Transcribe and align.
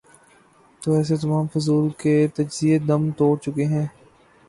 تو 0.81 0.93
ایسے 0.93 1.15
تمام 1.17 1.45
فضول 1.53 1.85
کے 1.99 2.15
تجزیے 2.35 2.75
دم 2.87 3.09
توڑ 3.17 3.35
چکے 3.37 3.65
ہیں۔ 3.65 3.87